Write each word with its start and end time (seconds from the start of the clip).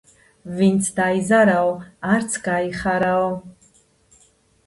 ვინც 0.59 0.87
დაიზარაო, 0.99 1.67
არც 2.13 2.37
გაიხარაო 2.47 3.27